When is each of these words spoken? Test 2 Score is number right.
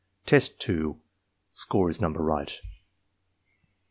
Test 0.25 0.59
2 0.61 0.99
Score 1.53 1.87
is 1.87 2.01
number 2.01 2.23
right. 2.23 2.59